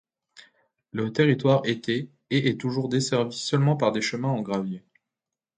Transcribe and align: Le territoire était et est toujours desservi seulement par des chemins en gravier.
Le 0.93 1.13
territoire 1.13 1.61
était 1.65 2.09
et 2.31 2.49
est 2.49 2.59
toujours 2.59 2.89
desservi 2.89 3.37
seulement 3.37 3.77
par 3.77 3.91
des 3.91 4.01
chemins 4.01 4.29
en 4.29 4.41
gravier. 4.41 4.83